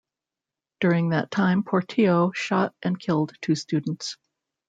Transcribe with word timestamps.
During 0.79 1.09
that 1.09 1.29
time, 1.29 1.61
Portillo 1.61 2.31
shot 2.33 2.73
and 2.81 2.99
killed 2.99 3.35
two 3.39 3.53
students. 3.53 4.17